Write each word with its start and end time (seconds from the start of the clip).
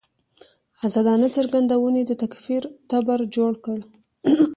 ازادانه 0.85 1.27
څرګندونې 1.37 2.01
د 2.05 2.11
تکفیر 2.21 2.63
تبر 2.89 3.19
جوړ 3.35 3.53
کړ. 3.65 3.77